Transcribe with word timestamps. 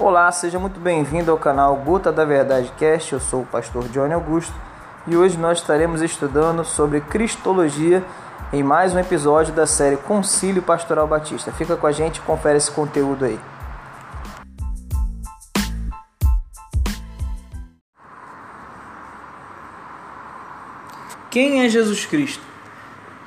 Olá, 0.00 0.30
seja 0.30 0.60
muito 0.60 0.78
bem-vindo 0.78 1.28
ao 1.28 1.36
canal 1.36 1.74
Gota 1.74 2.12
da 2.12 2.24
Verdade 2.24 2.72
Cast. 2.78 3.14
Eu 3.14 3.18
sou 3.18 3.42
o 3.42 3.46
pastor 3.46 3.88
Johnny 3.88 4.14
Augusto 4.14 4.54
e 5.08 5.16
hoje 5.16 5.36
nós 5.36 5.58
estaremos 5.58 6.00
estudando 6.02 6.64
sobre 6.64 7.00
Cristologia 7.00 8.04
em 8.52 8.62
mais 8.62 8.94
um 8.94 9.00
episódio 9.00 9.52
da 9.52 9.66
série 9.66 9.96
Concílio 9.96 10.62
Pastoral 10.62 11.08
Batista. 11.08 11.50
Fica 11.50 11.76
com 11.76 11.84
a 11.84 11.90
gente 11.90 12.18
e 12.18 12.20
confere 12.20 12.58
esse 12.58 12.70
conteúdo 12.70 13.24
aí. 13.24 13.40
Quem 21.28 21.64
é 21.64 21.68
Jesus 21.68 22.06
Cristo? 22.06 22.44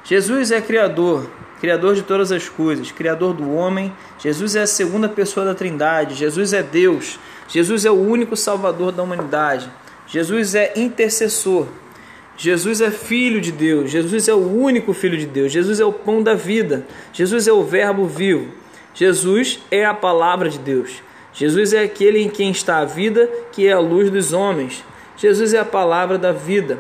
Jesus 0.06 0.52
é 0.52 0.62
Criador, 0.62 1.30
Criador 1.62 1.94
de 1.94 2.02
todas 2.02 2.32
as 2.32 2.50
coisas, 2.50 2.92
Criador 2.92 3.36
do 3.36 3.54
homem. 3.54 3.94
Jesus 4.18 4.56
é 4.56 4.64
a 4.64 4.68
segunda 4.68 5.08
pessoa 5.08 5.46
da 5.46 5.54
Trindade. 5.54 6.16
Jesus 6.16 6.54
é 6.54 6.64
Deus. 6.64 7.20
Jesus 7.48 7.86
é 7.86 7.92
o 7.92 8.02
único 8.02 8.36
Salvador 8.36 8.92
da 8.92 9.04
humanidade. 9.04 9.70
Jesus 10.08 10.56
é 10.56 10.74
intercessor. 10.76 11.68
Jesus 12.36 12.82
é 12.82 12.90
filho 12.90 13.40
de 13.40 13.52
Deus. 13.52 13.92
Jesus 13.92 14.28
é 14.28 14.34
o 14.34 14.40
único 14.40 14.92
filho 14.92 15.16
de 15.16 15.28
Deus. 15.28 15.52
Jesus 15.52 15.80
é 15.80 15.86
o 15.86 15.94
pão 15.94 16.24
da 16.24 16.34
vida. 16.34 16.88
Jesus 17.14 17.48
é 17.48 17.54
o 17.54 17.64
Verbo 17.64 18.08
vivo. 18.08 18.48
Jesus 18.96 19.60
é 19.70 19.86
a 19.86 19.94
palavra 19.94 20.50
de 20.50 20.58
Deus. 20.58 21.04
Jesus 21.32 21.74
é 21.74 21.84
aquele 21.84 22.20
em 22.24 22.30
quem 22.30 22.50
está 22.50 22.80
a 22.80 22.86
vida, 22.86 23.30
que 23.52 23.68
é 23.68 23.72
a 23.72 23.80
luz 23.80 24.10
dos 24.10 24.34
homens. 24.34 24.84
Jesus 25.16 25.54
é 25.54 25.60
a 25.60 25.66
palavra 25.66 26.18
da 26.18 26.32
vida. 26.32 26.80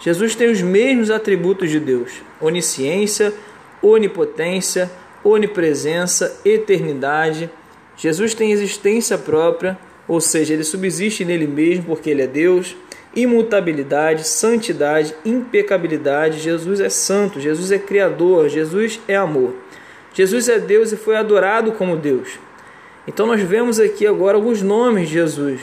Jesus 0.00 0.34
tem 0.34 0.50
os 0.50 0.62
mesmos 0.62 1.10
atributos 1.10 1.68
de 1.68 1.78
Deus: 1.78 2.10
onisciência, 2.40 3.34
onipotência, 3.82 4.90
onipresença, 5.24 6.40
eternidade. 6.44 7.50
Jesus 7.96 8.34
tem 8.34 8.52
existência 8.52 9.18
própria, 9.18 9.78
ou 10.08 10.20
seja, 10.20 10.54
ele 10.54 10.64
subsiste 10.64 11.24
nele 11.24 11.46
mesmo 11.46 11.84
porque 11.86 12.10
ele 12.10 12.22
é 12.22 12.26
Deus. 12.26 12.76
Imutabilidade, 13.14 14.26
santidade, 14.26 15.14
impecabilidade. 15.24 16.40
Jesus 16.40 16.80
é 16.80 16.88
santo, 16.88 17.40
Jesus 17.40 17.70
é 17.70 17.78
criador, 17.78 18.48
Jesus 18.48 19.00
é 19.06 19.16
amor. 19.16 19.54
Jesus 20.14 20.48
é 20.48 20.58
Deus 20.58 20.92
e 20.92 20.96
foi 20.96 21.16
adorado 21.16 21.72
como 21.72 21.96
Deus. 21.96 22.38
Então 23.06 23.26
nós 23.26 23.40
vemos 23.42 23.80
aqui 23.80 24.06
agora 24.06 24.36
alguns 24.36 24.62
nomes 24.62 25.08
de 25.08 25.14
Jesus. 25.14 25.60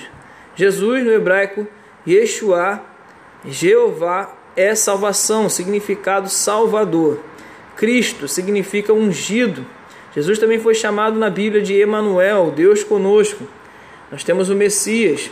Jesus 0.56 1.04
no 1.04 1.11
hebraico, 1.11 1.66
Yeshua, 2.08 2.83
Jeová 3.45 4.36
é 4.56 4.76
salvação, 4.76 5.50
significado 5.50 6.30
salvador. 6.30 7.20
Cristo 7.80 8.27
significa 8.27 8.91
ungido. 8.91 9.66
Jesus 10.13 10.38
também 10.38 10.59
foi 10.59 10.75
chamado 10.75 11.17
na 11.17 11.30
Bíblia 11.30 11.61
de 11.61 11.73
Emanuel, 11.80 12.52
Deus 12.53 12.83
conosco. 12.83 13.47
Nós 14.11 14.21
temos 14.21 14.49
o 14.49 14.55
Messias, 14.55 15.31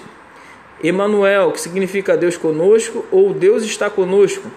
Emanuel, 0.81 1.52
que 1.52 1.59
significa 1.59 2.16
Deus 2.16 2.38
conosco 2.38 3.06
ou 3.12 3.34
Deus 3.34 3.64
está 3.64 3.89
conosco. 3.89 4.50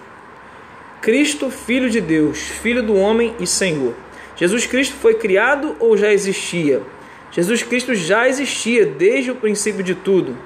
Cristo, 1.01 1.51
filho 1.51 1.89
de 1.89 1.99
Deus, 1.99 2.39
filho 2.39 2.81
do 2.81 2.95
homem 2.95 3.35
e 3.41 3.45
Senhor. 3.45 3.93
Jesus 4.37 4.65
Cristo 4.65 4.95
foi 4.95 5.15
criado 5.15 5.75
ou 5.77 5.97
já 5.97 6.13
existia? 6.13 6.81
Jesus 7.29 7.61
Cristo 7.61 7.93
já 7.93 8.25
existia 8.25 8.85
desde 8.85 9.31
o 9.31 9.35
princípio 9.35 9.83
de 9.83 9.95
tudo. 9.95 10.37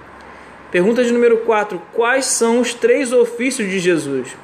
Pergunta 0.72 1.04
de 1.04 1.14
número 1.14 1.38
4: 1.38 1.80
Quais 1.94 2.26
são 2.26 2.60
os 2.60 2.74
três 2.74 3.14
ofícios 3.14 3.70
de 3.70 3.78
Jesus? 3.78 4.36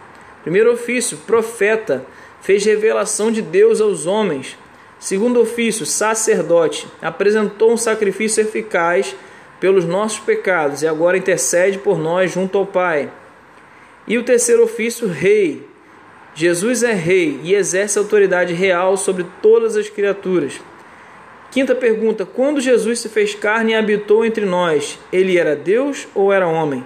Primeiro 0.43 0.71
ofício, 0.71 1.17
profeta 1.25 2.05
fez 2.41 2.65
revelação 2.65 3.31
de 3.31 3.41
Deus 3.41 3.79
aos 3.79 4.05
homens. 4.05 4.57
Segundo 4.99 5.39
ofício, 5.39 5.85
sacerdote, 5.85 6.87
apresentou 7.01 7.71
um 7.71 7.77
sacrifício 7.77 8.41
eficaz 8.41 9.15
pelos 9.59 9.85
nossos 9.85 10.19
pecados 10.19 10.81
e 10.81 10.87
agora 10.87 11.17
intercede 11.17 11.77
por 11.77 11.97
nós 11.97 12.31
junto 12.31 12.57
ao 12.57 12.65
Pai. 12.65 13.11
E 14.07 14.17
o 14.17 14.23
terceiro 14.23 14.63
ofício, 14.63 15.07
rei. 15.07 15.67
Jesus 16.33 16.81
é 16.81 16.93
rei 16.93 17.39
e 17.43 17.53
exerce 17.53 17.99
autoridade 17.99 18.53
real 18.53 18.95
sobre 18.97 19.25
todas 19.41 19.75
as 19.75 19.89
criaturas. 19.89 20.59
Quinta 21.51 21.75
pergunta: 21.75 22.25
quando 22.25 22.61
Jesus 22.61 22.99
se 22.99 23.09
fez 23.09 23.35
carne 23.35 23.73
e 23.73 23.75
habitou 23.75 24.25
entre 24.25 24.45
nós, 24.45 24.97
ele 25.11 25.37
era 25.37 25.55
Deus 25.55 26.07
ou 26.15 26.31
era 26.31 26.47
homem? 26.47 26.83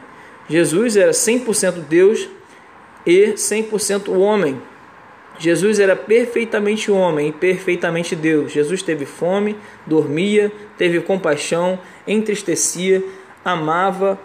Jesus 0.50 0.98
era 0.98 1.12
100% 1.12 1.82
Deus 1.88 2.28
e 3.06 3.34
100% 3.34 4.10
homem. 4.18 4.60
Jesus 5.38 5.80
era 5.80 5.96
perfeitamente 5.96 6.90
homem 6.92 7.30
e 7.30 7.32
perfeitamente 7.32 8.16
Deus. 8.16 8.52
Jesus 8.52 8.82
teve 8.82 9.06
fome, 9.06 9.58
dormia, 9.86 10.52
teve 10.78 11.02
compaixão, 11.02 11.78
entristecia, 12.08 13.04
amava, 13.44 14.20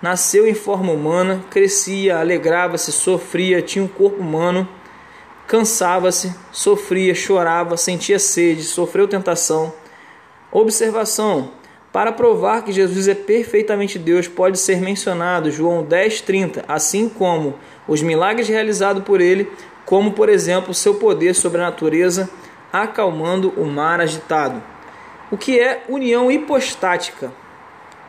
nasceu 0.00 0.46
em 0.46 0.54
forma 0.54 0.92
humana, 0.92 1.44
crescia, 1.50 2.18
alegrava-se, 2.18 2.92
sofria, 2.92 3.60
tinha 3.60 3.84
um 3.84 3.88
corpo 3.88 4.20
humano, 4.20 4.68
cansava-se, 5.46 6.34
sofria, 6.50 7.14
chorava, 7.14 7.76
sentia 7.76 8.18
sede, 8.18 8.62
sofreu 8.62 9.08
tentação. 9.08 9.72
Observação: 10.50 11.50
para 11.92 12.10
provar 12.10 12.62
que 12.64 12.72
Jesus 12.72 13.06
é 13.06 13.14
perfeitamente 13.14 13.98
Deus, 13.98 14.26
pode 14.26 14.58
ser 14.58 14.80
mencionado 14.80 15.50
João 15.50 15.84
10:30, 15.84 16.64
assim 16.66 17.08
como 17.08 17.54
os 17.86 18.00
milagres 18.00 18.48
realizados 18.48 19.02
por 19.02 19.20
ele 19.20 19.50
como 19.84 20.12
por 20.12 20.28
exemplo 20.28 20.72
seu 20.72 20.94
poder 20.94 21.34
sobre 21.34 21.60
a 21.60 21.64
natureza 21.64 22.30
acalmando 22.72 23.52
o 23.56 23.66
mar 23.66 24.00
agitado. 24.00 24.62
O 25.30 25.36
que 25.36 25.60
é 25.60 25.84
união 25.88 26.30
hipostática? 26.30 27.32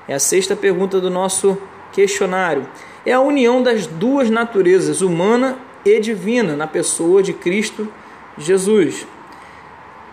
É 0.08 0.14
a 0.14 0.20
sexta 0.20 0.56
pergunta 0.56 1.02
do 1.02 1.10
nosso 1.10 1.58
questionário. 1.92 2.68
É 3.06 3.12
a 3.12 3.20
união 3.20 3.62
das 3.62 3.86
duas 3.86 4.30
naturezas, 4.30 5.02
humana 5.02 5.58
e 5.86 6.00
divina, 6.00 6.56
na 6.56 6.68
pessoa 6.68 7.22
de 7.22 7.34
Cristo 7.34 7.92
Jesus. 8.38 9.06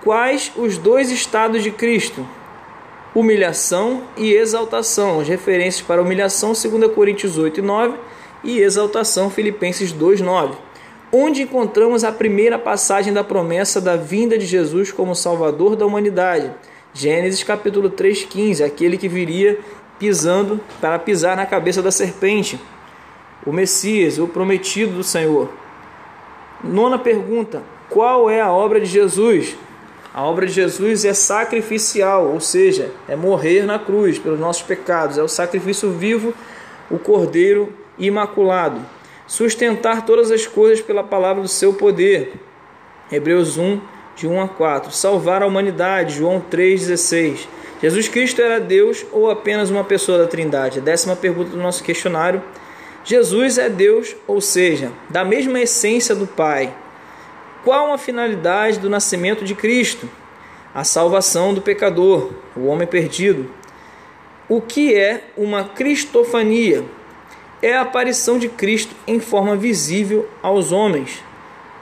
Quais 0.02 0.52
os 0.56 0.78
dois 0.78 1.10
estados 1.10 1.62
de 1.62 1.70
Cristo? 1.70 2.26
Humilhação 3.14 4.04
e 4.16 4.32
exaltação. 4.32 5.20
As 5.20 5.28
referências 5.28 5.82
para 5.82 6.02
humilhação, 6.02 6.52
2 6.52 6.92
Coríntios 6.92 7.38
8 7.38 7.58
e 7.58 7.62
9, 7.62 7.98
e 8.42 8.60
exaltação, 8.60 9.30
Filipenses 9.30 9.92
2, 9.92 10.20
9 10.20 10.69
onde 11.12 11.42
encontramos 11.42 12.04
a 12.04 12.12
primeira 12.12 12.58
passagem 12.58 13.12
da 13.12 13.24
promessa 13.24 13.80
da 13.80 13.96
vinda 13.96 14.38
de 14.38 14.46
Jesus 14.46 14.92
como 14.92 15.14
Salvador 15.14 15.74
da 15.74 15.84
humanidade. 15.84 16.50
Gênesis 16.94 17.42
capítulo 17.42 17.90
3:15, 17.90 18.62
aquele 18.62 18.96
que 18.96 19.08
viria 19.08 19.58
pisando 19.98 20.60
para 20.80 20.98
pisar 20.98 21.36
na 21.36 21.46
cabeça 21.46 21.82
da 21.82 21.90
serpente. 21.90 22.60
O 23.44 23.52
Messias, 23.52 24.18
o 24.18 24.28
prometido 24.28 24.92
do 24.92 25.02
Senhor. 25.02 25.48
Nona 26.62 26.98
pergunta: 26.98 27.62
qual 27.88 28.30
é 28.30 28.40
a 28.40 28.52
obra 28.52 28.80
de 28.80 28.86
Jesus? 28.86 29.56
A 30.12 30.24
obra 30.24 30.46
de 30.46 30.52
Jesus 30.52 31.04
é 31.04 31.14
sacrificial, 31.14 32.26
ou 32.26 32.40
seja, 32.40 32.90
é 33.08 33.14
morrer 33.14 33.64
na 33.64 33.78
cruz 33.78 34.18
pelos 34.18 34.40
nossos 34.40 34.62
pecados, 34.62 35.16
é 35.16 35.22
o 35.22 35.28
sacrifício 35.28 35.90
vivo, 35.92 36.34
o 36.90 36.98
Cordeiro 36.98 37.72
imaculado 37.96 38.80
sustentar 39.30 40.04
todas 40.04 40.32
as 40.32 40.44
coisas 40.44 40.80
pela 40.80 41.04
palavra 41.04 41.40
do 41.40 41.46
seu 41.46 41.72
poder. 41.72 42.32
Hebreus 43.12 43.56
1, 43.56 43.80
de 44.16 44.26
1 44.26 44.40
a 44.40 44.48
4. 44.48 44.90
Salvar 44.90 45.40
a 45.40 45.46
humanidade. 45.46 46.16
João 46.16 46.40
3,16. 46.50 47.46
Jesus 47.80 48.08
Cristo 48.08 48.42
era 48.42 48.58
Deus 48.58 49.06
ou 49.12 49.30
apenas 49.30 49.70
uma 49.70 49.84
pessoa 49.84 50.18
da 50.18 50.26
Trindade? 50.26 50.80
A 50.80 50.82
décima 50.82 51.14
pergunta 51.14 51.50
do 51.50 51.56
nosso 51.58 51.84
questionário. 51.84 52.42
Jesus 53.04 53.56
é 53.56 53.68
Deus, 53.68 54.16
ou 54.26 54.40
seja, 54.40 54.90
da 55.08 55.24
mesma 55.24 55.60
essência 55.60 56.12
do 56.12 56.26
Pai. 56.26 56.74
Qual 57.62 57.92
a 57.92 57.98
finalidade 57.98 58.80
do 58.80 58.90
nascimento 58.90 59.44
de 59.44 59.54
Cristo? 59.54 60.10
A 60.74 60.82
salvação 60.82 61.54
do 61.54 61.62
pecador, 61.62 62.32
o 62.56 62.66
homem 62.66 62.86
perdido. 62.86 63.48
O 64.48 64.60
que 64.60 64.92
é 64.92 65.22
uma 65.36 65.62
cristofania? 65.62 66.84
É 67.62 67.74
a 67.74 67.82
aparição 67.82 68.38
de 68.38 68.48
Cristo 68.48 68.94
em 69.06 69.20
forma 69.20 69.56
visível 69.56 70.28
aos 70.42 70.72
homens, 70.72 71.22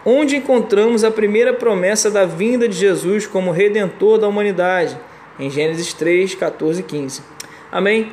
onde 0.04 0.36
encontramos 0.36 1.04
a 1.04 1.10
primeira 1.10 1.52
promessa 1.52 2.10
da 2.10 2.24
vinda 2.24 2.68
de 2.68 2.76
Jesus 2.76 3.26
como 3.26 3.50
redentor 3.50 4.18
da 4.18 4.28
humanidade, 4.28 4.98
em 5.38 5.48
Gênesis 5.48 5.92
3, 5.92 6.34
14 6.34 6.80
e 6.80 6.82
15. 6.82 7.22
Amém? 7.70 8.12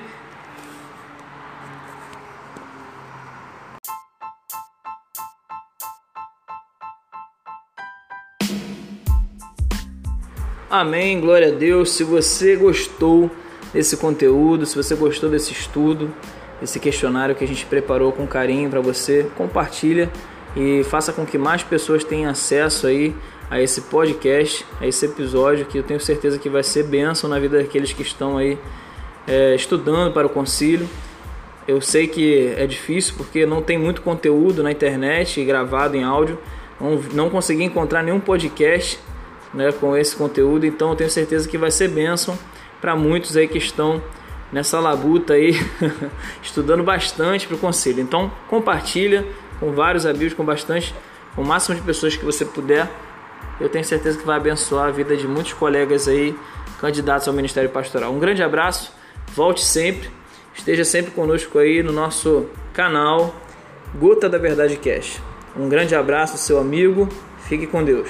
Amém, 10.69 11.21
glória 11.21 11.47
a 11.47 11.51
Deus. 11.51 11.91
Se 11.91 12.03
você 12.03 12.55
gostou 12.57 13.31
desse 13.73 13.95
conteúdo, 13.95 14.65
se 14.65 14.75
você 14.75 14.93
gostou 14.93 15.29
desse 15.29 15.53
estudo, 15.53 16.13
esse 16.61 16.79
questionário 16.79 17.35
que 17.35 17.43
a 17.43 17.47
gente 17.47 17.65
preparou 17.65 18.11
com 18.11 18.25
carinho 18.25 18.69
para 18.69 18.79
você. 18.79 19.27
Compartilha 19.35 20.09
e 20.55 20.83
faça 20.85 21.11
com 21.11 21.25
que 21.25 21.37
mais 21.37 21.63
pessoas 21.63 22.03
tenham 22.03 22.29
acesso 22.29 22.87
aí 22.87 23.15
a 23.49 23.61
esse 23.61 23.81
podcast, 23.81 24.65
a 24.79 24.87
esse 24.87 25.05
episódio 25.05 25.65
que 25.65 25.77
eu 25.77 25.83
tenho 25.83 25.99
certeza 25.99 26.39
que 26.39 26.49
vai 26.49 26.63
ser 26.63 26.83
bênção 26.83 27.29
na 27.29 27.39
vida 27.39 27.57
daqueles 27.57 27.93
que 27.93 28.01
estão 28.01 28.37
aí 28.37 28.57
é, 29.27 29.53
estudando 29.55 30.13
para 30.13 30.25
o 30.25 30.29
concílio. 30.29 30.87
Eu 31.67 31.81
sei 31.81 32.07
que 32.07 32.53
é 32.57 32.65
difícil 32.67 33.15
porque 33.17 33.45
não 33.45 33.61
tem 33.61 33.77
muito 33.77 34.01
conteúdo 34.01 34.61
na 34.61 34.71
internet 34.71 35.43
gravado 35.43 35.97
em 35.97 36.03
áudio. 36.03 36.37
Não, 36.79 36.95
não 37.13 37.29
consegui 37.29 37.63
encontrar 37.63 38.03
nenhum 38.03 38.19
podcast 38.19 38.99
né, 39.53 39.71
com 39.71 39.95
esse 39.95 40.15
conteúdo, 40.15 40.65
então 40.65 40.89
eu 40.89 40.95
tenho 40.95 41.09
certeza 41.09 41.47
que 41.47 41.57
vai 41.57 41.71
ser 41.71 41.87
bênção 41.87 42.37
para 42.81 42.95
muitos 42.95 43.37
aí 43.37 43.47
que 43.47 43.57
estão 43.57 44.01
nessa 44.55 44.79
labuta 44.79 45.33
aí, 45.33 45.51
estudando 46.41 46.81
bastante 46.81 47.45
para 47.45 47.57
o 47.57 47.59
conselho. 47.59 47.99
Então 47.99 48.31
compartilha 48.47 49.25
com 49.59 49.73
vários 49.73 50.05
amigos, 50.05 50.33
com 50.33 50.45
bastante, 50.45 50.95
com 51.35 51.41
o 51.41 51.45
máximo 51.45 51.75
de 51.75 51.81
pessoas 51.81 52.15
que 52.15 52.23
você 52.23 52.45
puder. 52.45 52.89
Eu 53.59 53.67
tenho 53.67 53.83
certeza 53.83 54.17
que 54.17 54.25
vai 54.25 54.37
abençoar 54.37 54.87
a 54.87 54.91
vida 54.91 55.17
de 55.17 55.27
muitos 55.27 55.51
colegas 55.51 56.07
aí, 56.07 56.33
candidatos 56.79 57.27
ao 57.27 57.33
Ministério 57.33 57.69
Pastoral. 57.69 58.13
Um 58.13 58.19
grande 58.19 58.41
abraço, 58.41 58.93
volte 59.35 59.61
sempre, 59.61 60.09
esteja 60.53 60.85
sempre 60.85 61.11
conosco 61.11 61.59
aí 61.59 61.83
no 61.83 61.91
nosso 61.91 62.45
canal 62.73 63.35
Gota 63.93 64.29
da 64.29 64.37
Verdade 64.37 64.77
Cash. 64.77 65.21
Um 65.53 65.67
grande 65.67 65.93
abraço, 65.95 66.37
seu 66.37 66.59
amigo, 66.59 67.09
fique 67.39 67.67
com 67.67 67.83
Deus. 67.83 68.09